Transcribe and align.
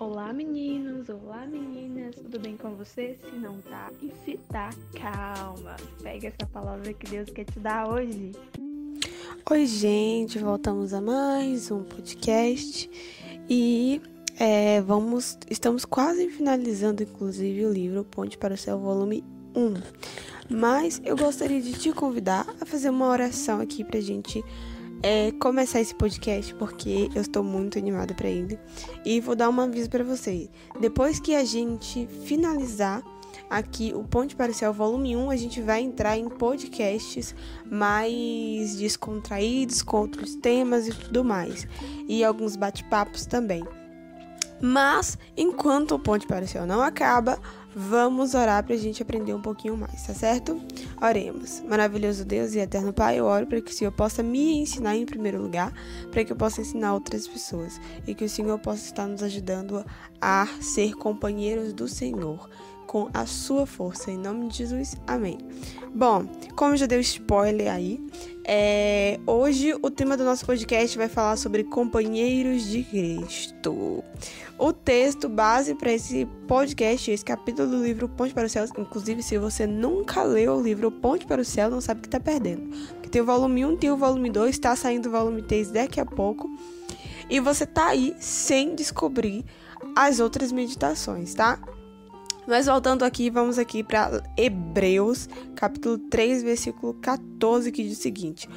Olá 0.00 0.32
meninos, 0.32 1.10
olá 1.10 1.46
meninas, 1.46 2.14
tudo 2.16 2.40
bem 2.40 2.56
com 2.56 2.70
você? 2.70 3.18
Se 3.22 3.36
não 3.36 3.60
tá, 3.60 3.90
e 4.00 4.10
se 4.24 4.38
tá, 4.48 4.70
calma. 4.98 5.76
Pega 6.02 6.28
essa 6.28 6.50
palavra 6.50 6.90
que 6.94 7.06
Deus 7.10 7.28
quer 7.28 7.44
te 7.44 7.60
dar 7.60 7.86
hoje. 7.86 8.32
Oi, 9.50 9.66
gente, 9.66 10.38
voltamos 10.38 10.94
a 10.94 11.02
mais 11.02 11.70
um 11.70 11.82
podcast 11.82 12.90
e 13.46 14.00
é, 14.38 14.80
vamos, 14.80 15.36
estamos 15.50 15.84
quase 15.84 16.30
finalizando, 16.30 17.02
inclusive, 17.02 17.66
o 17.66 17.70
livro 17.70 18.02
Ponte 18.02 18.38
para 18.38 18.54
o 18.54 18.56
Céu, 18.56 18.78
volume 18.78 19.22
1. 19.54 19.74
Mas 20.48 20.98
eu 21.04 21.14
gostaria 21.14 21.60
de 21.60 21.74
te 21.74 21.92
convidar 21.92 22.46
a 22.58 22.64
fazer 22.64 22.88
uma 22.88 23.06
oração 23.06 23.60
aqui 23.60 23.84
pra 23.84 24.00
gente 24.00 24.42
é, 25.02 25.32
começar 25.32 25.80
esse 25.80 25.94
podcast 25.94 26.54
porque 26.54 27.08
eu 27.14 27.22
estou 27.22 27.42
muito 27.42 27.78
animada 27.78 28.14
para 28.14 28.28
ele. 28.28 28.58
E 29.04 29.20
vou 29.20 29.34
dar 29.34 29.48
um 29.48 29.60
aviso 29.60 29.88
para 29.88 30.04
vocês. 30.04 30.48
Depois 30.80 31.18
que 31.18 31.34
a 31.34 31.44
gente 31.44 32.06
finalizar 32.24 33.02
aqui 33.48 33.92
o 33.94 34.04
Ponte 34.04 34.36
para 34.36 34.52
o 34.52 34.54
Céu 34.54 34.72
volume 34.72 35.16
1, 35.16 35.30
a 35.30 35.36
gente 35.36 35.60
vai 35.60 35.80
entrar 35.80 36.16
em 36.16 36.28
podcasts 36.28 37.34
mais 37.64 38.76
descontraídos, 38.76 39.82
com 39.82 39.98
outros 39.98 40.34
temas 40.36 40.86
e 40.86 40.94
tudo 40.94 41.24
mais. 41.24 41.66
E 42.08 42.22
alguns 42.22 42.56
bate-papos 42.56 43.26
também. 43.26 43.64
Mas, 44.60 45.16
enquanto 45.36 45.94
o 45.94 45.98
Ponte 45.98 46.26
para 46.26 46.44
o 46.44 46.48
Céu 46.48 46.66
não 46.66 46.82
acaba, 46.82 47.40
vamos 47.74 48.34
orar 48.34 48.64
para 48.64 48.74
a 48.74 48.78
gente 48.78 49.02
aprender 49.02 49.34
um 49.34 49.40
pouquinho 49.40 49.76
mais, 49.76 50.06
tá 50.06 50.14
certo? 50.14 50.60
Oremos. 51.00 51.62
Maravilhoso 51.68 52.24
Deus 52.24 52.54
e 52.54 52.58
eterno 52.58 52.92
Pai, 52.92 53.18
eu 53.18 53.24
oro 53.24 53.46
para 53.46 53.60
que 53.60 53.70
o 53.70 53.74
Senhor 53.74 53.92
possa 53.92 54.22
me 54.22 54.60
ensinar 54.60 54.96
em 54.96 55.06
primeiro 55.06 55.40
lugar, 55.40 55.72
para 56.10 56.24
que 56.24 56.32
eu 56.32 56.36
possa 56.36 56.60
ensinar 56.60 56.94
outras 56.94 57.26
pessoas 57.26 57.80
e 58.06 58.14
que 58.14 58.24
o 58.24 58.28
Senhor 58.28 58.58
possa 58.58 58.84
estar 58.84 59.06
nos 59.06 59.22
ajudando 59.22 59.84
a 60.20 60.46
ser 60.60 60.94
companheiros 60.94 61.72
do 61.72 61.88
Senhor 61.88 62.48
com 62.90 63.08
a 63.14 63.24
sua 63.24 63.66
força. 63.66 64.10
Em 64.10 64.18
nome 64.18 64.48
de 64.48 64.58
Jesus, 64.58 64.96
amém. 65.06 65.38
Bom, 65.94 66.26
como 66.56 66.76
já 66.76 66.86
deu 66.86 66.98
spoiler 66.98 67.72
aí, 67.72 68.04
é, 68.44 69.20
hoje 69.28 69.72
o 69.80 69.88
tema 69.92 70.16
do 70.16 70.24
nosso 70.24 70.44
podcast 70.44 70.98
vai 70.98 71.08
falar 71.08 71.36
sobre 71.36 71.62
companheiros 71.62 72.64
de 72.64 72.82
Cristo. 72.82 74.02
O 74.58 74.72
texto 74.72 75.28
base 75.28 75.72
para 75.76 75.92
esse 75.92 76.26
podcast, 76.48 77.12
esse 77.12 77.24
capítulo 77.24 77.68
do 77.68 77.84
livro 77.84 78.08
Ponte 78.08 78.34
para 78.34 78.46
o 78.46 78.50
Céu, 78.50 78.64
inclusive 78.76 79.22
se 79.22 79.38
você 79.38 79.68
nunca 79.68 80.24
leu 80.24 80.56
o 80.56 80.60
livro 80.60 80.90
Ponte 80.90 81.24
para 81.26 81.42
o 81.42 81.44
Céu, 81.44 81.70
não 81.70 81.80
sabe 81.80 82.00
o 82.00 82.02
que 82.02 82.08
está 82.08 82.18
perdendo. 82.18 82.76
Porque 82.94 83.08
tem 83.08 83.22
o 83.22 83.24
volume 83.24 83.64
1, 83.66 83.76
tem 83.76 83.92
o 83.92 83.96
volume 83.96 84.30
2, 84.30 84.50
está 84.50 84.74
saindo 84.74 85.08
o 85.08 85.12
volume 85.12 85.42
3 85.42 85.70
daqui 85.70 86.00
a 86.00 86.04
pouco. 86.04 86.50
E 87.30 87.38
você 87.38 87.64
tá 87.64 87.86
aí 87.86 88.16
sem 88.18 88.74
descobrir 88.74 89.44
as 89.94 90.18
outras 90.18 90.50
meditações, 90.50 91.34
tá? 91.34 91.56
Mas 92.46 92.66
voltando 92.66 93.04
aqui, 93.04 93.30
vamos 93.30 93.58
aqui 93.58 93.82
para 93.82 94.22
Hebreus, 94.36 95.28
capítulo 95.54 95.98
3, 95.98 96.42
versículo 96.42 96.94
14, 96.94 97.70
que 97.70 97.82
diz 97.82 97.98
o 97.98 98.02
seguinte: 98.02 98.48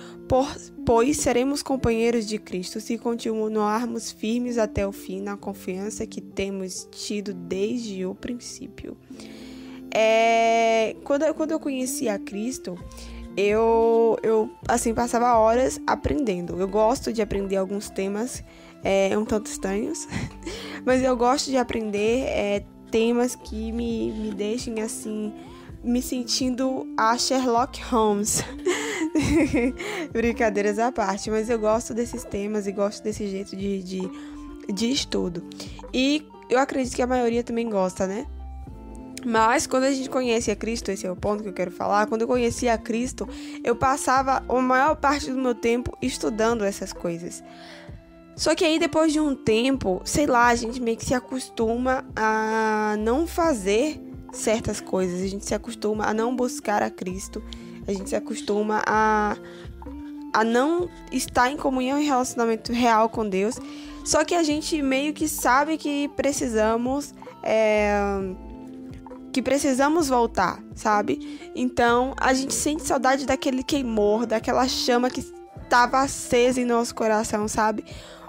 Pois 0.86 1.18
seremos 1.18 1.62
companheiros 1.62 2.28
de 2.28 2.38
Cristo 2.38 2.80
se 2.80 2.98
continuarmos 2.98 4.12
firmes 4.12 4.58
até 4.58 4.88
o 4.88 4.92
fim 4.92 5.22
na 5.22 5.38
confiança 5.38 6.08
que 6.08 6.22
temos 6.22 6.88
tido 6.92 7.34
desde 7.34 8.06
o 8.06 8.16
princípio. 8.16 8.98
É, 9.94 10.96
quando, 11.04 11.32
quando 11.36 11.52
eu 11.52 11.60
conheci 11.60 12.10
a 12.10 12.18
Cristo, 12.18 12.76
eu, 13.38 14.18
eu 14.24 14.50
assim 14.68 14.94
passava 14.94 15.38
horas 15.38 15.80
aprendendo. 15.86 16.60
Eu 16.60 16.68
gosto 16.68 17.14
de 17.14 17.22
aprender 17.22 17.58
alguns 17.58 17.90
temas 17.90 18.44
é, 18.84 19.16
um 19.18 19.26
tanto 19.26 19.48
estranhos, 19.48 20.08
mas 20.86 21.02
eu 21.04 21.16
gosto 21.16 21.50
de 21.50 21.58
aprender 21.58 22.26
é, 22.28 22.66
temas 22.94 23.34
que 23.36 23.72
me, 23.72 24.12
me 24.12 24.32
deixem 24.32 24.80
assim, 24.80 25.34
me 25.84 26.00
sentindo 26.00 26.86
a 26.96 27.18
Sherlock 27.18 27.82
Holmes. 27.82 28.44
Brincadeiras 30.14 30.78
à 30.78 30.92
parte, 30.92 31.32
mas 31.32 31.50
eu 31.50 31.58
gosto 31.58 31.92
desses 31.92 32.24
temas 32.24 32.68
e 32.68 32.72
gosto 32.72 33.04
desse 33.04 33.28
jeito 33.28 33.56
de, 33.56 33.82
de, 33.82 34.02
de 34.72 34.92
estudo. 34.92 35.44
E 35.92 36.24
eu 36.48 36.60
acredito 36.60 36.96
que 36.96 37.02
a 37.02 37.08
maioria 37.08 37.44
também 37.44 37.68
gosta, 37.68 38.06
né? 38.06 38.28
Mas 39.26 39.66
quando 39.66 39.86
a 39.86 39.92
gente 39.92 40.10
conhece 40.10 40.52
a 40.52 40.56
Cristo, 40.56 40.92
esse 40.92 41.08
é 41.08 41.12
o 41.12 41.16
ponto 41.16 41.42
que 41.42 41.50
eu 41.50 41.54
quero 41.54 41.72
falar. 41.72 42.06
Quando 42.06 42.22
eu 42.22 42.28
conheci 42.28 42.70
a 42.70 42.78
Cristo, 42.78 43.28
eu 43.64 43.76
passava 43.76 44.44
a 44.48 44.62
maior 44.62 44.96
parte 44.98 45.32
do 45.32 45.40
meu 45.40 45.56
tempo 45.56 45.98
estudando 46.00 46.64
essas 46.64 46.94
coisas. 46.94 47.44
Só 48.36 48.56
que 48.56 48.66
aí 48.66 48.80
depois 48.80 49.14
de 49.14 49.20
um 49.20 49.36
tempo, 49.36 50.02
sei 50.04 50.26
lá, 50.26 50.48
a 50.48 50.56
gente 50.56 50.82
meio 50.82 50.98
que 50.98 51.06
se 51.06 51.14
acostuma 51.14 52.04
a 52.16 52.96
não 53.00 53.28
fazer 53.28 54.02
certas 54.32 54.82
coisas, 54.82 55.22
a 55.22 55.28
gente 55.28 55.46
se 55.46 55.54
acostuma 55.54 56.06
a 56.06 56.14
não 56.14 56.36
buscar 56.36 56.82
a 56.82 56.90
Cristo, 56.90 57.44
a 57.88 57.94
gente 57.94 58.10
se 58.10 58.16
acostuma 58.16 58.82
a, 58.88 59.38
a 60.34 60.44
não 60.44 60.90
estar 61.12 61.52
em 61.52 61.58
comunhão 61.58 62.00
e 62.00 62.06
relacionamento 62.06 62.74
real 62.74 63.08
com 63.08 63.28
Deus. 63.28 63.56
Só 64.04 64.26
que 64.26 64.36
a 64.36 64.44
gente 64.44 64.82
meio 64.82 65.14
que 65.14 65.28
sabe 65.28 65.78
que 65.78 66.10
precisamos. 66.10 67.14
É, 67.44 67.96
que 69.32 69.42
precisamos 69.42 70.08
voltar, 70.10 70.64
sabe? 70.76 71.52
Então 71.56 72.14
a 72.18 72.34
gente 72.36 72.54
sente 72.54 72.84
saudade 72.84 73.26
daquele 73.26 73.64
queimor, 73.64 74.28
daquela 74.28 74.68
chama 74.68 75.10
que 75.10 75.26
estava 75.64 76.02
acesa 76.02 76.62
em 76.62 76.66
nosso 76.66 76.94
coração, 76.94 77.48
sabe? 77.48 77.84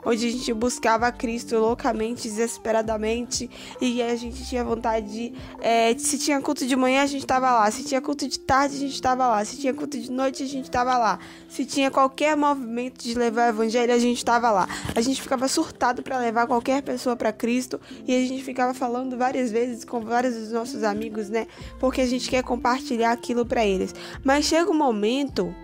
Onde 0.05 0.27
a 0.27 0.31
gente 0.31 0.53
buscava 0.53 1.11
Cristo 1.11 1.57
loucamente, 1.57 2.29
desesperadamente, 2.29 3.51
e 3.81 4.03
a 4.03 4.15
gente 4.17 4.47
tinha 4.47 4.65
vontade 4.65 5.11
de. 5.11 5.33
É, 5.61 5.97
se 5.99 6.19
tinha 6.19 6.41
culto 6.41 6.67
de 6.67 6.77
manhã, 6.77 7.03
a 7.03 7.07
gente 7.07 7.23
estava 7.23 7.51
lá. 7.53 7.71
Se 7.71 7.85
tinha 7.85 8.01
culto 8.01 8.29
de 8.29 8.39
tarde, 8.39 8.77
a 8.77 8.79
gente 8.79 8.95
estava 8.95 9.27
lá. 9.27 9.45
Se 9.45 9.57
tinha 9.57 9.73
culto 9.73 9.99
de 9.99 10.11
noite, 10.11 10.43
a 10.43 10.47
gente 10.47 10.65
estava 10.65 10.97
lá. 10.99 11.19
Se 11.49 11.65
tinha 11.65 11.91
qualquer 11.91 12.37
movimento 12.37 13.03
de 13.03 13.15
levar 13.15 13.47
o 13.47 13.51
evangelho, 13.51 13.93
a 13.93 13.99
gente 13.99 14.19
estava 14.19 14.51
lá. 14.51 14.69
A 14.95 15.01
gente 15.01 15.21
ficava 15.21 15.49
surtado 15.49 16.03
para 16.03 16.19
levar 16.19 16.47
qualquer 16.47 16.83
pessoa 16.83 17.17
para 17.17 17.33
Cristo 17.33 17.81
e 18.07 18.15
a 18.15 18.27
gente 18.27 18.43
ficava 18.43 18.75
falando 18.75 19.17
várias 19.17 19.51
vezes 19.51 19.85
com 19.85 20.01
vários 20.01 20.35
dos 20.35 20.53
nossos 20.53 20.83
amigos, 20.83 21.29
né? 21.29 21.47
Porque 21.79 22.01
a 22.01 22.07
gente 22.07 22.29
quer 22.29 22.43
compartilhar 22.43 23.13
aquilo 23.13 23.47
para 23.47 23.65
eles. 23.65 23.95
Mas 24.23 24.45
chega 24.45 24.71
um 24.71 24.75
momento 24.77 25.55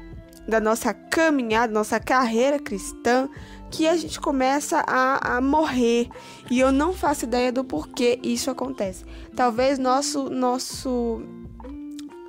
da 0.46 0.60
nossa 0.60 0.92
caminhada, 0.92 1.72
nossa 1.72 2.00
carreira 2.00 2.58
cristã, 2.58 3.28
que 3.70 3.86
a 3.86 3.96
gente 3.96 4.20
começa 4.20 4.82
a, 4.86 5.36
a 5.36 5.40
morrer. 5.40 6.08
E 6.50 6.58
eu 6.58 6.72
não 6.72 6.92
faço 6.92 7.24
ideia 7.24 7.52
do 7.52 7.64
porquê 7.64 8.18
isso 8.22 8.50
acontece. 8.50 9.04
Talvez 9.34 9.78
nosso 9.78 10.28
nosso 10.28 11.22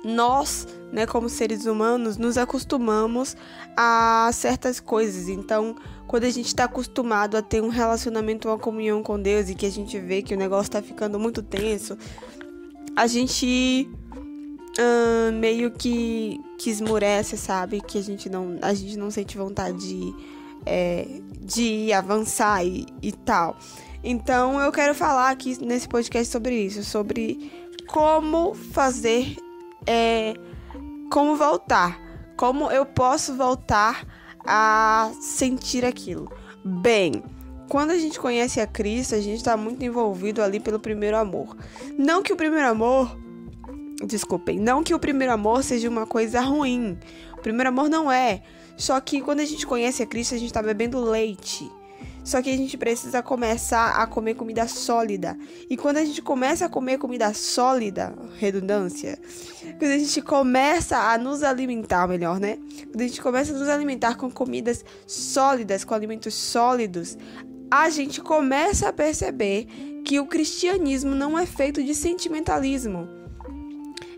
nós, 0.04 0.66
né, 0.92 1.06
como 1.06 1.28
seres 1.28 1.64
humanos, 1.64 2.16
nos 2.16 2.36
acostumamos 2.36 3.36
a 3.76 4.30
certas 4.32 4.80
coisas. 4.80 5.28
Então, 5.28 5.76
quando 6.08 6.24
a 6.24 6.30
gente 6.30 6.46
está 6.46 6.64
acostumado 6.64 7.36
a 7.36 7.42
ter 7.42 7.62
um 7.62 7.68
relacionamento, 7.68 8.48
uma 8.48 8.58
comunhão 8.58 9.02
com 9.02 9.20
Deus 9.20 9.48
e 9.48 9.54
que 9.54 9.64
a 9.64 9.70
gente 9.70 9.98
vê 9.98 10.20
que 10.22 10.34
o 10.34 10.36
negócio 10.36 10.68
está 10.68 10.82
ficando 10.82 11.18
muito 11.18 11.40
tenso, 11.42 11.96
a 12.96 13.06
gente 13.06 13.88
hum, 14.78 15.38
meio 15.38 15.70
que, 15.70 16.40
que 16.58 16.68
esmurece, 16.68 17.36
sabe? 17.36 17.80
Que 17.80 17.98
a 17.98 18.02
gente 18.02 18.28
não, 18.28 18.58
a 18.60 18.74
gente 18.74 18.96
não 18.96 19.10
sente 19.10 19.38
vontade 19.38 19.78
de 19.78 20.14
é, 20.66 21.06
de 21.40 21.92
avançar 21.92 22.64
e, 22.64 22.86
e 23.02 23.12
tal. 23.12 23.56
Então 24.04 24.60
eu 24.60 24.72
quero 24.72 24.94
falar 24.94 25.30
aqui 25.30 25.56
nesse 25.64 25.88
podcast 25.88 26.32
sobre 26.32 26.56
isso, 26.56 26.82
sobre 26.82 27.52
como 27.86 28.54
fazer, 28.54 29.36
é, 29.86 30.34
como 31.10 31.36
voltar, 31.36 32.00
como 32.36 32.70
eu 32.70 32.84
posso 32.84 33.34
voltar 33.34 34.06
a 34.44 35.10
sentir 35.20 35.84
aquilo. 35.84 36.30
Bem, 36.64 37.22
quando 37.68 37.90
a 37.90 37.98
gente 37.98 38.18
conhece 38.18 38.60
a 38.60 38.66
Cristo, 38.66 39.14
a 39.14 39.20
gente 39.20 39.38
está 39.38 39.56
muito 39.56 39.84
envolvido 39.84 40.42
ali 40.42 40.60
pelo 40.60 40.78
primeiro 40.78 41.16
amor. 41.16 41.56
Não 41.96 42.22
que 42.22 42.32
o 42.32 42.36
primeiro 42.36 42.68
amor, 42.68 43.16
desculpem, 44.04 44.58
não 44.58 44.82
que 44.82 44.94
o 44.94 44.98
primeiro 44.98 45.32
amor 45.32 45.62
seja 45.62 45.88
uma 45.88 46.06
coisa 46.06 46.40
ruim. 46.40 46.98
O 47.32 47.40
primeiro 47.40 47.68
amor 47.68 47.88
não 47.88 48.10
é. 48.10 48.42
Só 48.76 49.00
que 49.00 49.20
quando 49.20 49.40
a 49.40 49.44
gente 49.44 49.66
conhece 49.66 50.02
a 50.02 50.06
Cristo, 50.06 50.34
a 50.34 50.38
gente 50.38 50.48
está 50.48 50.62
bebendo 50.62 51.00
leite. 51.00 51.70
Só 52.24 52.40
que 52.40 52.50
a 52.50 52.56
gente 52.56 52.76
precisa 52.78 53.20
começar 53.20 53.96
a 54.00 54.06
comer 54.06 54.34
comida 54.34 54.68
sólida. 54.68 55.36
E 55.68 55.76
quando 55.76 55.96
a 55.96 56.04
gente 56.04 56.22
começa 56.22 56.66
a 56.66 56.68
comer 56.68 56.98
comida 56.98 57.34
sólida, 57.34 58.14
redundância, 58.38 59.18
quando 59.78 59.90
a 59.90 59.98
gente 59.98 60.22
começa 60.22 60.96
a 60.96 61.18
nos 61.18 61.42
alimentar 61.42 62.06
melhor, 62.06 62.38
né? 62.38 62.58
Quando 62.90 63.00
a 63.00 63.06
gente 63.06 63.20
começa 63.20 63.52
a 63.52 63.58
nos 63.58 63.68
alimentar 63.68 64.16
com 64.16 64.30
comidas 64.30 64.84
sólidas, 65.06 65.84
com 65.84 65.94
alimentos 65.94 66.34
sólidos, 66.34 67.18
a 67.68 67.90
gente 67.90 68.20
começa 68.20 68.88
a 68.88 68.92
perceber 68.92 69.66
que 70.04 70.20
o 70.20 70.26
cristianismo 70.26 71.14
não 71.14 71.36
é 71.36 71.44
feito 71.44 71.82
de 71.82 71.94
sentimentalismo 71.94 73.21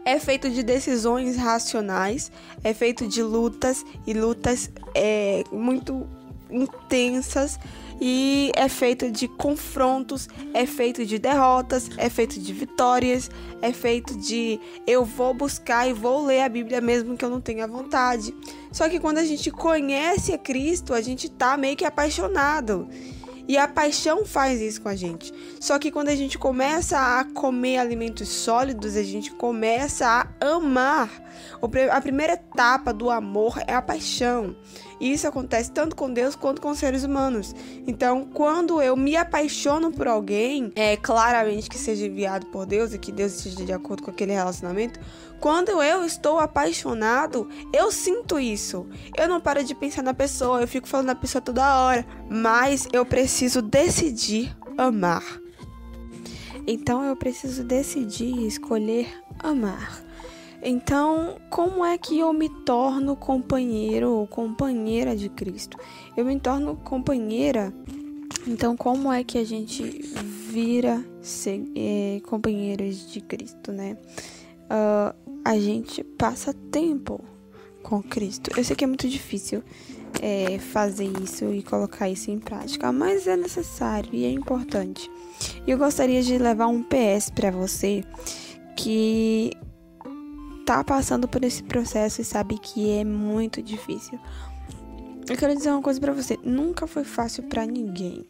é 0.04 0.18
feito 0.18 0.50
de 0.50 0.62
decisões 0.62 1.36
racionais, 1.36 2.30
é 2.62 2.74
feito 2.74 3.06
de 3.06 3.22
lutas 3.22 3.84
e 4.06 4.12
lutas 4.12 4.70
é, 4.94 5.42
muito 5.50 6.06
intensas 6.50 7.58
e 8.00 8.52
é 8.54 8.68
feito 8.68 9.10
de 9.10 9.26
confrontos, 9.28 10.28
é 10.52 10.66
feito 10.66 11.06
de 11.06 11.18
derrotas, 11.18 11.88
é 11.96 12.10
feito 12.10 12.38
de 12.38 12.52
vitórias, 12.52 13.30
é 13.62 13.72
feito 13.72 14.16
de 14.18 14.60
eu 14.86 15.04
vou 15.04 15.32
buscar 15.32 15.88
e 15.88 15.92
vou 15.92 16.24
ler 16.24 16.42
a 16.42 16.48
Bíblia 16.48 16.80
mesmo 16.80 17.16
que 17.16 17.24
eu 17.24 17.30
não 17.30 17.40
tenha 17.40 17.66
vontade. 17.66 18.34
Só 18.72 18.88
que 18.88 18.98
quando 18.98 19.18
a 19.18 19.24
gente 19.24 19.50
conhece 19.50 20.32
a 20.32 20.38
Cristo, 20.38 20.92
a 20.92 21.00
gente 21.00 21.30
tá 21.30 21.56
meio 21.56 21.76
que 21.76 21.84
apaixonado. 21.84 22.88
E 23.46 23.58
a 23.58 23.68
paixão 23.68 24.24
faz 24.24 24.60
isso 24.60 24.80
com 24.80 24.88
a 24.88 24.96
gente. 24.96 25.32
Só 25.60 25.78
que 25.78 25.90
quando 25.90 26.08
a 26.08 26.16
gente 26.16 26.38
começa 26.38 26.98
a 26.98 27.24
comer 27.24 27.78
alimentos 27.78 28.28
sólidos, 28.28 28.96
a 28.96 29.02
gente 29.02 29.30
começa 29.32 30.06
a 30.06 30.46
amar. 30.54 31.10
A 31.90 32.00
primeira 32.00 32.34
etapa 32.34 32.92
do 32.92 33.10
amor 33.10 33.58
é 33.66 33.74
a 33.74 33.82
paixão. 33.82 34.56
E 35.00 35.12
isso 35.12 35.26
acontece 35.26 35.70
tanto 35.70 35.96
com 35.96 36.10
Deus 36.10 36.34
quanto 36.36 36.62
com 36.62 36.74
seres 36.74 37.04
humanos. 37.04 37.54
Então, 37.86 38.24
quando 38.32 38.80
eu 38.80 38.96
me 38.96 39.16
apaixono 39.16 39.92
por 39.92 40.08
alguém, 40.08 40.72
é 40.74 40.96
claramente 40.96 41.68
que 41.68 41.78
seja 41.78 42.06
enviado 42.06 42.46
por 42.46 42.64
Deus 42.64 42.94
e 42.94 42.98
que 42.98 43.12
Deus 43.12 43.34
esteja 43.34 43.64
de 43.64 43.72
acordo 43.72 44.02
com 44.02 44.10
aquele 44.10 44.32
relacionamento. 44.32 44.98
Quando 45.44 45.82
eu 45.82 46.06
estou 46.06 46.38
apaixonado, 46.38 47.50
eu 47.70 47.92
sinto 47.92 48.38
isso. 48.38 48.86
Eu 49.14 49.28
não 49.28 49.42
paro 49.42 49.62
de 49.62 49.74
pensar 49.74 50.02
na 50.02 50.14
pessoa, 50.14 50.62
eu 50.62 50.66
fico 50.66 50.88
falando 50.88 51.08
da 51.08 51.14
pessoa 51.14 51.42
toda 51.42 51.84
hora, 51.84 52.06
mas 52.30 52.88
eu 52.94 53.04
preciso 53.04 53.60
decidir 53.60 54.56
amar. 54.78 55.22
Então 56.66 57.04
eu 57.04 57.14
preciso 57.14 57.62
decidir 57.62 58.46
escolher 58.46 59.06
amar. 59.38 60.02
Então, 60.62 61.36
como 61.50 61.84
é 61.84 61.98
que 61.98 62.18
eu 62.18 62.32
me 62.32 62.48
torno 62.48 63.14
companheiro 63.14 64.12
ou 64.12 64.26
companheira 64.26 65.14
de 65.14 65.28
Cristo? 65.28 65.76
Eu 66.16 66.24
me 66.24 66.40
torno 66.40 66.74
companheira. 66.74 67.70
Então, 68.46 68.74
como 68.74 69.12
é 69.12 69.22
que 69.22 69.36
a 69.36 69.44
gente 69.44 69.82
vira 70.48 71.04
ser, 71.20 71.70
é, 71.76 72.22
companheiros 72.24 73.12
de 73.12 73.20
Cristo, 73.20 73.72
né? 73.72 73.98
Uh, 74.64 75.23
a 75.44 75.58
gente 75.58 76.02
passa 76.02 76.54
tempo 76.70 77.22
com 77.82 78.02
Cristo. 78.02 78.50
Eu 78.56 78.64
sei 78.64 78.74
que 78.74 78.84
é 78.84 78.86
muito 78.86 79.08
difícil 79.08 79.62
é, 80.22 80.58
fazer 80.58 81.10
isso 81.22 81.52
e 81.52 81.62
colocar 81.62 82.08
isso 82.08 82.30
em 82.30 82.38
prática, 82.38 82.90
mas 82.90 83.26
é 83.26 83.36
necessário 83.36 84.08
e 84.12 84.24
é 84.24 84.30
importante. 84.30 85.10
E 85.66 85.70
eu 85.70 85.76
gostaria 85.76 86.22
de 86.22 86.38
levar 86.38 86.66
um 86.66 86.82
PS 86.82 87.30
para 87.30 87.50
você 87.50 88.02
que 88.76 89.52
tá 90.64 90.82
passando 90.82 91.28
por 91.28 91.44
esse 91.44 91.62
processo 91.62 92.22
e 92.22 92.24
sabe 92.24 92.58
que 92.58 92.90
é 92.90 93.04
muito 93.04 93.62
difícil. 93.62 94.18
Eu 95.28 95.36
quero 95.36 95.54
dizer 95.54 95.70
uma 95.70 95.82
coisa 95.82 96.00
para 96.00 96.12
você, 96.12 96.38
nunca 96.42 96.86
foi 96.86 97.04
fácil 97.04 97.42
para 97.44 97.66
ninguém. 97.66 98.26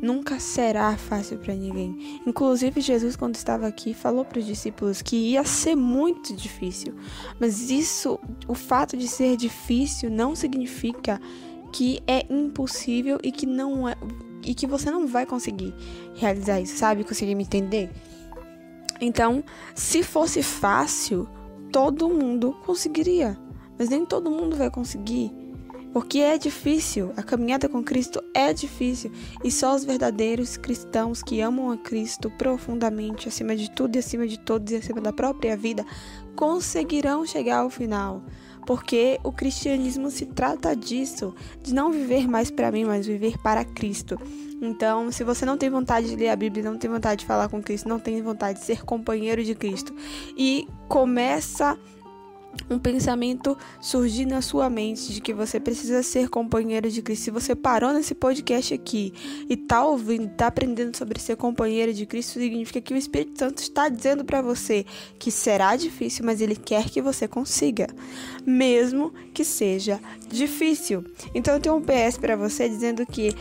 Nunca 0.00 0.38
será 0.38 0.96
fácil 0.96 1.38
para 1.38 1.54
ninguém. 1.54 2.20
Inclusive 2.26 2.80
Jesus 2.80 3.16
quando 3.16 3.34
estava 3.34 3.66
aqui 3.66 3.94
falou 3.94 4.24
para 4.24 4.38
os 4.38 4.46
discípulos 4.46 5.02
que 5.02 5.16
ia 5.16 5.44
ser 5.44 5.74
muito 5.74 6.34
difícil. 6.34 6.94
Mas 7.40 7.70
isso, 7.70 8.18
o 8.46 8.54
fato 8.54 8.96
de 8.96 9.08
ser 9.08 9.36
difícil 9.36 10.10
não 10.10 10.34
significa 10.34 11.20
que 11.72 12.00
é 12.06 12.24
impossível 12.30 13.18
e 13.22 13.32
que 13.32 13.46
não 13.46 13.88
é 13.88 13.96
e 14.44 14.54
que 14.54 14.66
você 14.66 14.90
não 14.90 15.08
vai 15.08 15.26
conseguir 15.26 15.74
realizar 16.14 16.60
isso, 16.60 16.76
sabe? 16.76 17.02
Conseguir 17.02 17.34
me 17.34 17.42
entender? 17.42 17.90
Então, 19.00 19.42
se 19.74 20.02
fosse 20.02 20.42
fácil, 20.42 21.28
todo 21.72 22.08
mundo 22.08 22.56
conseguiria. 22.64 23.36
Mas 23.78 23.88
nem 23.88 24.06
todo 24.06 24.30
mundo 24.30 24.56
vai 24.56 24.70
conseguir. 24.70 25.32
Porque 25.96 26.18
é 26.18 26.36
difícil, 26.36 27.14
a 27.16 27.22
caminhada 27.22 27.70
com 27.70 27.82
Cristo 27.82 28.22
é 28.34 28.52
difícil, 28.52 29.10
e 29.42 29.50
só 29.50 29.74
os 29.74 29.82
verdadeiros 29.82 30.58
cristãos 30.58 31.22
que 31.22 31.40
amam 31.40 31.70
a 31.70 31.78
Cristo 31.78 32.30
profundamente, 32.32 33.28
acima 33.28 33.56
de 33.56 33.70
tudo 33.70 33.96
e 33.96 34.00
acima 34.00 34.28
de 34.28 34.38
todos 34.38 34.70
e 34.74 34.76
acima 34.76 35.00
da 35.00 35.10
própria 35.10 35.56
vida, 35.56 35.86
conseguirão 36.36 37.24
chegar 37.24 37.60
ao 37.60 37.70
final. 37.70 38.22
Porque 38.66 39.18
o 39.24 39.32
cristianismo 39.32 40.10
se 40.10 40.26
trata 40.26 40.76
disso, 40.76 41.34
de 41.62 41.72
não 41.72 41.90
viver 41.90 42.28
mais 42.28 42.50
para 42.50 42.70
mim, 42.70 42.84
mas 42.84 43.06
viver 43.06 43.38
para 43.38 43.64
Cristo. 43.64 44.20
Então, 44.60 45.10
se 45.10 45.24
você 45.24 45.46
não 45.46 45.56
tem 45.56 45.70
vontade 45.70 46.10
de 46.10 46.16
ler 46.16 46.28
a 46.28 46.36
Bíblia, 46.36 46.62
não 46.62 46.76
tem 46.76 46.90
vontade 46.90 47.20
de 47.20 47.26
falar 47.26 47.48
com 47.48 47.62
Cristo, 47.62 47.88
não 47.88 47.98
tem 47.98 48.20
vontade 48.20 48.58
de 48.58 48.66
ser 48.66 48.84
companheiro 48.84 49.42
de 49.42 49.54
Cristo 49.54 49.94
e 50.36 50.68
começa 50.88 51.78
um 52.68 52.78
pensamento 52.78 53.56
surgir 53.80 54.26
na 54.26 54.42
sua 54.42 54.68
mente 54.68 55.12
de 55.12 55.20
que 55.20 55.32
você 55.32 55.60
precisa 55.60 56.02
ser 56.02 56.28
companheiro 56.28 56.90
de 56.90 57.02
Cristo. 57.02 57.24
Se 57.24 57.30
você 57.30 57.54
parou 57.54 57.92
nesse 57.92 58.14
podcast 58.14 58.74
aqui 58.74 59.12
e 59.48 59.56
tá 59.56 59.84
ouvindo, 59.84 60.28
tá 60.34 60.48
aprendendo 60.48 60.96
sobre 60.96 61.20
ser 61.20 61.36
companheiro 61.36 61.92
de 61.92 62.06
Cristo, 62.06 62.40
significa 62.40 62.80
que 62.80 62.94
o 62.94 62.96
Espírito 62.96 63.38
Santo 63.38 63.58
está 63.58 63.88
dizendo 63.88 64.24
para 64.24 64.42
você 64.42 64.84
que 65.18 65.30
será 65.30 65.76
difícil, 65.76 66.24
mas 66.24 66.40
ele 66.40 66.56
quer 66.56 66.90
que 66.90 67.00
você 67.00 67.28
consiga, 67.28 67.86
mesmo 68.44 69.12
que 69.32 69.44
seja 69.44 70.00
difícil. 70.28 71.04
Então 71.34 71.54
eu 71.54 71.60
tenho 71.60 71.76
um 71.76 71.82
PS 71.82 72.18
para 72.18 72.36
você 72.36 72.68
dizendo 72.68 73.06
que 73.06 73.32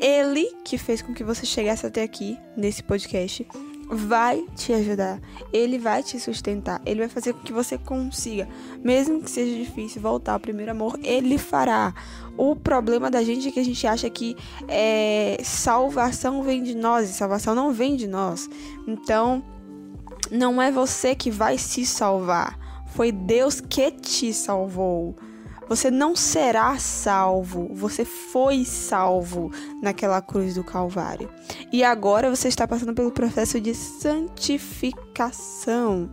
ele 0.00 0.46
que 0.64 0.78
fez 0.78 1.02
com 1.02 1.12
que 1.12 1.24
você 1.24 1.44
chegasse 1.44 1.86
até 1.86 2.02
aqui 2.02 2.38
nesse 2.56 2.82
podcast 2.82 3.46
vai 3.90 4.44
te 4.54 4.72
ajudar, 4.72 5.20
ele 5.52 5.78
vai 5.78 6.02
te 6.02 6.20
sustentar, 6.20 6.80
ele 6.84 7.00
vai 7.00 7.08
fazer 7.08 7.32
com 7.32 7.40
que 7.40 7.52
você 7.52 7.78
consiga, 7.78 8.48
mesmo 8.82 9.22
que 9.22 9.30
seja 9.30 9.56
difícil 9.56 10.02
voltar 10.02 10.34
ao 10.34 10.40
primeiro 10.40 10.72
amor, 10.72 10.98
ele 11.02 11.38
fará. 11.38 11.94
O 12.36 12.54
problema 12.54 13.10
da 13.10 13.22
gente 13.22 13.48
é 13.48 13.50
que 13.50 13.58
a 13.58 13.64
gente 13.64 13.86
acha 13.86 14.08
que 14.08 14.36
é, 14.68 15.40
salvação 15.42 16.42
vem 16.42 16.62
de 16.62 16.74
nós 16.74 17.10
e 17.10 17.12
salvação 17.12 17.54
não 17.54 17.72
vem 17.72 17.96
de 17.96 18.06
nós. 18.06 18.48
Então, 18.86 19.42
não 20.30 20.60
é 20.60 20.70
você 20.70 21.14
que 21.14 21.30
vai 21.30 21.58
se 21.58 21.84
salvar, 21.84 22.58
foi 22.86 23.10
Deus 23.10 23.60
que 23.60 23.90
te 23.90 24.32
salvou. 24.32 25.16
Você 25.68 25.90
não 25.90 26.16
será 26.16 26.78
salvo, 26.78 27.68
você 27.74 28.02
foi 28.04 28.64
salvo 28.64 29.52
naquela 29.82 30.22
cruz 30.22 30.54
do 30.54 30.64
Calvário. 30.64 31.28
E 31.70 31.84
agora 31.84 32.34
você 32.34 32.48
está 32.48 32.66
passando 32.66 32.94
pelo 32.94 33.12
processo 33.12 33.60
de 33.60 33.74
santificação. 33.74 36.08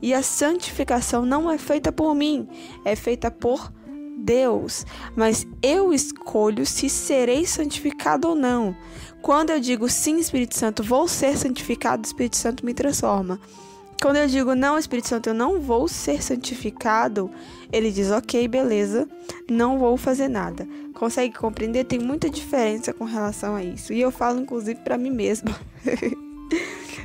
E 0.00 0.14
a 0.14 0.22
santificação 0.22 1.26
não 1.26 1.50
é 1.50 1.58
feita 1.58 1.90
por 1.90 2.14
mim, 2.14 2.46
é 2.84 2.94
feita 2.94 3.28
por 3.30 3.72
Deus. 4.16 4.86
Mas 5.16 5.44
eu 5.62 5.92
escolho 5.92 6.64
se 6.64 6.88
serei 6.88 7.44
santificado 7.46 8.28
ou 8.28 8.36
não. 8.36 8.76
Quando 9.22 9.50
eu 9.50 9.60
digo 9.60 9.88
sim, 9.88 10.18
Espírito 10.18 10.56
Santo, 10.56 10.82
vou 10.82 11.08
ser 11.08 11.36
santificado, 11.36 12.02
o 12.02 12.06
Espírito 12.06 12.36
Santo 12.36 12.64
me 12.64 12.72
transforma. 12.72 13.38
Quando 14.00 14.16
eu 14.16 14.26
digo 14.26 14.54
não, 14.54 14.78
Espírito 14.78 15.08
Santo, 15.08 15.28
eu 15.28 15.34
não 15.34 15.60
vou 15.60 15.86
ser 15.86 16.22
santificado, 16.22 17.30
ele 17.70 17.90
diz: 17.90 18.10
ok, 18.10 18.48
beleza, 18.48 19.06
não 19.48 19.78
vou 19.78 19.96
fazer 19.96 20.28
nada. 20.28 20.66
Consegue 20.94 21.34
compreender? 21.34 21.84
Tem 21.84 21.98
muita 21.98 22.30
diferença 22.30 22.94
com 22.94 23.04
relação 23.04 23.54
a 23.54 23.62
isso. 23.62 23.92
E 23.92 24.00
eu 24.00 24.10
falo, 24.10 24.40
inclusive, 24.40 24.80
para 24.80 24.96
mim 24.96 25.10
mesma. 25.10 25.54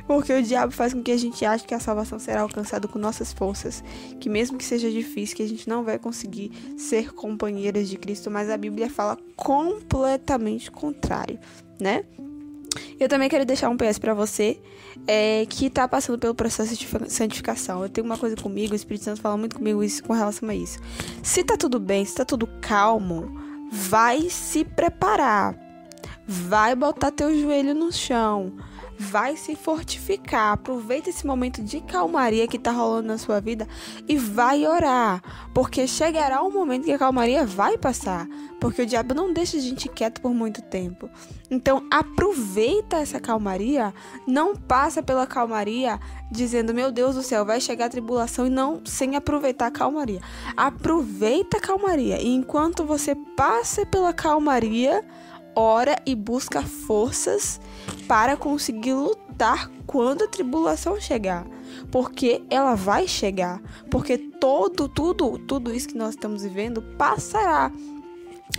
Porque 0.06 0.32
o 0.32 0.42
diabo 0.42 0.72
faz 0.72 0.94
com 0.94 1.02
que 1.02 1.10
a 1.10 1.16
gente 1.16 1.44
ache 1.44 1.66
que 1.66 1.74
a 1.74 1.80
salvação 1.80 2.18
será 2.18 2.42
alcançada 2.42 2.86
com 2.86 2.98
nossas 2.98 3.32
forças, 3.32 3.82
que 4.20 4.28
mesmo 4.28 4.56
que 4.56 4.64
seja 4.64 4.90
difícil, 4.90 5.36
que 5.36 5.42
a 5.42 5.48
gente 5.48 5.68
não 5.68 5.82
vai 5.82 5.98
conseguir 5.98 6.52
ser 6.78 7.12
companheiras 7.12 7.88
de 7.88 7.96
Cristo, 7.96 8.30
mas 8.30 8.48
a 8.48 8.56
Bíblia 8.56 8.88
fala 8.88 9.18
completamente 9.34 10.70
contrário, 10.70 11.38
né? 11.80 12.04
Eu 12.98 13.08
também 13.08 13.28
quero 13.28 13.44
deixar 13.44 13.68
um 13.68 13.76
PS 13.76 13.98
para 13.98 14.14
você 14.14 14.58
é, 15.06 15.46
que 15.48 15.68
tá 15.70 15.86
passando 15.86 16.18
pelo 16.18 16.34
processo 16.34 16.76
de 16.76 16.86
santificação. 17.10 17.82
Eu 17.82 17.88
tenho 17.88 18.06
uma 18.06 18.18
coisa 18.18 18.36
comigo, 18.36 18.72
o 18.72 18.76
Espírito 18.76 19.04
Santo 19.04 19.20
fala 19.20 19.36
muito 19.36 19.56
comigo 19.56 19.82
isso 19.82 20.02
com 20.02 20.12
relação 20.12 20.48
a 20.48 20.54
isso. 20.54 20.78
Se 21.22 21.44
tá 21.44 21.56
tudo 21.56 21.78
bem, 21.78 22.04
se 22.04 22.14
tá 22.14 22.24
tudo 22.24 22.48
calmo, 22.60 23.30
vai 23.70 24.28
se 24.30 24.64
preparar. 24.64 25.54
Vai 26.28 26.74
botar 26.74 27.12
teu 27.12 27.38
joelho 27.38 27.74
no 27.74 27.92
chão 27.92 28.52
vai 28.98 29.36
se 29.36 29.54
fortificar. 29.54 30.52
Aproveita 30.52 31.10
esse 31.10 31.26
momento 31.26 31.62
de 31.62 31.80
calmaria 31.80 32.46
que 32.46 32.58
tá 32.58 32.70
rolando 32.70 33.08
na 33.08 33.18
sua 33.18 33.40
vida 33.40 33.66
e 34.08 34.16
vai 34.16 34.66
orar, 34.66 35.22
porque 35.54 35.86
chegará 35.86 36.42
um 36.42 36.50
momento 36.50 36.84
que 36.84 36.92
a 36.92 36.98
calmaria 36.98 37.46
vai 37.46 37.76
passar, 37.76 38.26
porque 38.60 38.82
o 38.82 38.86
diabo 38.86 39.14
não 39.14 39.32
deixa 39.32 39.56
a 39.56 39.60
gente 39.60 39.88
quieto 39.88 40.20
por 40.20 40.32
muito 40.32 40.62
tempo. 40.62 41.08
Então, 41.50 41.86
aproveita 41.90 42.96
essa 42.96 43.20
calmaria, 43.20 43.94
não 44.26 44.56
passa 44.56 45.02
pela 45.02 45.26
calmaria 45.26 46.00
dizendo, 46.30 46.74
meu 46.74 46.90
Deus 46.90 47.14
do 47.14 47.22
céu, 47.22 47.44
vai 47.44 47.60
chegar 47.60 47.86
a 47.86 47.90
tribulação 47.90 48.46
e 48.46 48.50
não 48.50 48.80
sem 48.84 49.14
aproveitar 49.14 49.66
a 49.66 49.70
calmaria. 49.70 50.20
Aproveita 50.56 51.58
a 51.58 51.60
calmaria 51.60 52.20
e 52.20 52.28
enquanto 52.28 52.84
você 52.84 53.14
passa 53.36 53.86
pela 53.86 54.12
calmaria, 54.12 55.04
ora 55.54 55.96
e 56.04 56.14
busca 56.14 56.62
forças 56.62 57.60
para 58.06 58.36
conseguir 58.36 58.94
lutar 58.94 59.70
quando 59.86 60.24
a 60.24 60.28
tribulação 60.28 61.00
chegar, 61.00 61.46
porque 61.90 62.42
ela 62.50 62.74
vai 62.74 63.06
chegar, 63.06 63.60
porque 63.90 64.16
todo 64.16 64.88
tudo, 64.88 65.38
tudo 65.38 65.74
isso 65.74 65.88
que 65.88 65.98
nós 65.98 66.10
estamos 66.10 66.42
vivendo 66.42 66.82
passará. 66.96 67.70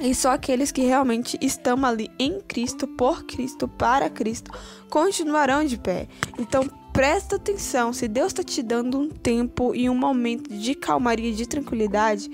E 0.02 0.14
só 0.14 0.32
aqueles 0.32 0.72
que 0.72 0.82
realmente 0.82 1.38
estão 1.42 1.84
ali 1.86 2.12
em 2.20 2.42
Cristo, 2.42 2.88
por 2.88 3.24
Cristo, 3.24 3.68
para 3.68 4.10
Cristo, 4.10 4.52
continuarão 4.90 5.64
de 5.64 5.78
pé. 5.78 6.08
Então 6.38 6.70
presta 6.94 7.36
atenção, 7.36 7.94
se 7.94 8.08
Deus 8.08 8.28
está 8.28 8.44
te 8.44 8.62
dando 8.62 9.00
um 9.00 9.08
tempo 9.08 9.74
e 9.76 9.90
um 9.90 9.96
momento 9.96 10.50
de 10.50 10.76
calmaria, 10.76 11.32
de 11.32 11.48
tranquilidade, 11.48 12.30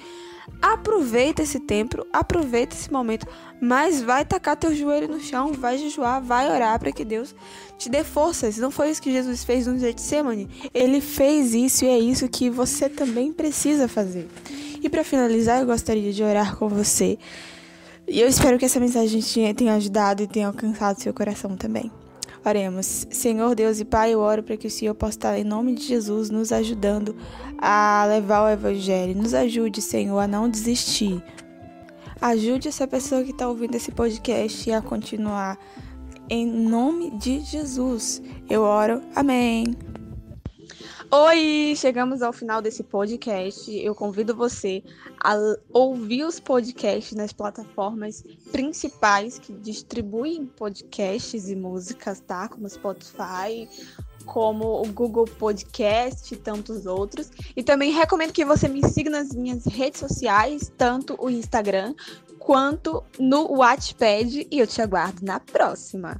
aproveita 0.64 1.44
esse 1.44 1.60
tempo, 1.60 2.08
aproveita 2.14 2.74
esse 2.74 2.90
momento, 2.90 3.28
mas 3.60 4.02
vai 4.02 4.24
tacar 4.24 4.56
teu 4.56 4.74
joelho 4.74 5.10
no 5.10 5.20
chão, 5.20 5.52
vai 5.52 5.78
jejuar, 5.78 6.22
vai 6.24 6.50
orar 6.50 6.80
para 6.80 6.90
que 6.94 7.04
Deus 7.04 7.36
te 7.78 7.90
dê 7.90 8.02
forças. 8.02 8.58
Não 8.58 8.72
foi 8.72 8.90
isso 8.90 9.02
que 9.02 9.12
Jesus 9.12 9.44
fez 9.44 9.68
no 9.68 9.78
Getsemane? 9.78 10.50
Ele 10.74 11.02
fez 11.02 11.54
isso 11.54 11.84
e 11.84 11.90
é 11.90 12.00
isso 12.00 12.30
que 12.30 12.50
você 12.50 12.88
também 12.88 13.34
precisa 13.34 13.90
fazer. 13.90 14.30
E 14.82 14.88
para 14.88 15.04
finalizar, 15.04 15.60
eu 15.60 15.66
gostaria 15.66 16.14
de 16.14 16.24
orar 16.24 16.56
com 16.56 16.70
você. 16.70 17.20
E 18.08 18.22
eu 18.22 18.28
espero 18.28 18.58
que 18.58 18.64
essa 18.64 18.80
mensagem 18.80 19.22
tenha 19.54 19.76
ajudado 19.76 20.24
e 20.24 20.28
tenha 20.28 20.48
alcançado 20.48 21.02
seu 21.02 21.14
coração 21.14 21.58
também. 21.58 21.92
Oremos. 22.46 23.08
Senhor 23.10 23.56
Deus 23.56 23.80
e 23.80 23.86
Pai, 23.86 24.14
eu 24.14 24.20
oro 24.20 24.44
para 24.44 24.58
que 24.58 24.68
o 24.68 24.72
Senhor 24.72 24.94
possa 24.94 25.12
estar, 25.12 25.40
em 25.40 25.44
nome 25.44 25.76
de 25.76 25.84
Jesus, 25.84 26.30
nos 26.30 26.52
ajudando 26.52 27.16
a 27.58 28.06
levar 28.08 28.44
o 28.44 28.50
Evangelho. 28.50 29.16
Nos 29.16 29.34
ajude, 29.34 29.82
Senhor, 29.82 30.20
a 30.20 30.28
não 30.28 30.50
desistir. 30.50 31.24
Ajude 32.20 32.68
essa 32.68 32.88
pessoa 32.88 33.24
que 33.24 33.32
está 33.32 33.48
ouvindo 33.48 33.76
esse 33.76 33.92
podcast 33.92 34.72
a 34.72 34.82
continuar. 34.82 35.58
Em 36.30 36.46
nome 36.46 37.12
de 37.12 37.42
Jesus, 37.42 38.22
eu 38.50 38.62
oro. 38.62 39.02
Amém. 39.16 39.93
Oi, 41.16 41.76
chegamos 41.78 42.24
ao 42.24 42.34
final 42.34 42.60
desse 42.60 42.82
podcast. 42.82 43.72
Eu 43.72 43.94
convido 43.94 44.36
você 44.36 44.84
a 45.24 45.36
ouvir 45.72 46.24
os 46.24 46.40
podcasts 46.40 47.16
nas 47.16 47.32
plataformas 47.32 48.24
principais 48.52 49.38
que 49.38 49.54
distribuem 49.54 50.48
podcasts 50.48 51.50
e 51.50 51.56
músicas, 51.56 52.20
tá? 52.20 52.50
Como 52.50 52.68
Spotify, 52.68 53.70
como 54.26 54.82
o 54.82 54.92
Google 54.92 55.26
Podcast 55.26 56.34
e 56.34 56.38
tantos 56.38 56.88
outros. 56.88 57.30
E 57.56 57.62
também 57.62 57.92
recomendo 57.92 58.34
que 58.34 58.44
você 58.44 58.68
me 58.68 58.84
siga 58.90 59.12
nas 59.12 59.36
minhas 59.36 59.68
redes 59.68 60.00
sociais, 60.00 60.74
tanto 60.76 61.16
o 61.20 61.30
Instagram 61.30 61.94
quanto 62.40 63.04
no 63.20 63.58
Wattpad. 63.58 64.48
E 64.50 64.58
eu 64.58 64.66
te 64.66 64.82
aguardo 64.82 65.24
na 65.24 65.40
próxima. 65.40 66.20